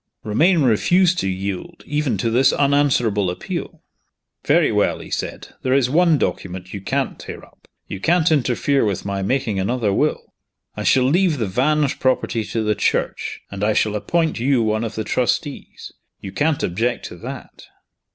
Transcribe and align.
Romayne 0.23 0.63
refused 0.63 1.19
to 1.19 1.29
yield, 1.29 1.83
even 1.85 2.17
to 2.17 2.31
this 2.31 2.51
unanswerable 2.51 3.29
appeal. 3.29 3.83
"Very 4.43 4.71
well," 4.71 4.97
he 4.97 5.11
said, 5.11 5.49
"there 5.61 5.75
is 5.75 5.91
one 5.91 6.17
document 6.17 6.73
you 6.73 6.81
can't 6.81 7.19
tear 7.19 7.45
up. 7.45 7.67
You 7.87 7.99
can't 7.99 8.31
interfere 8.31 8.83
with 8.83 9.05
my 9.05 9.21
making 9.21 9.59
another 9.59 9.93
will. 9.93 10.33
I 10.75 10.81
shall 10.83 11.03
leave 11.03 11.37
the 11.37 11.45
Vange 11.45 11.99
property 11.99 12.43
to 12.45 12.63
the 12.63 12.73
Church, 12.73 13.41
and 13.51 13.63
I 13.63 13.73
shall 13.73 13.93
appoint 13.95 14.39
you 14.39 14.63
one 14.63 14.83
of 14.83 14.95
the 14.95 15.03
trustees. 15.03 15.91
You 16.19 16.31
can't 16.31 16.63
object 16.63 17.05
to 17.09 17.15
that." 17.17 17.65